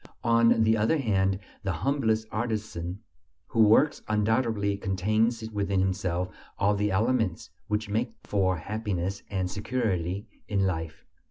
[0.23, 3.01] On the other hand, the humblest artisan
[3.45, 10.25] who "works" undoubtedly contains within himself all the elements which make for happiness and security
[10.47, 11.05] in life.